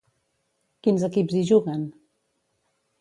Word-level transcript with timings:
Quins 0.87 1.05
equips 1.09 1.37
hi 1.41 1.43
juguen? 1.53 1.85